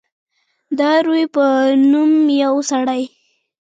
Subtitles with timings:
[0.77, 1.45] د روي په
[1.91, 2.13] نوم
[2.43, 3.03] یو سړی.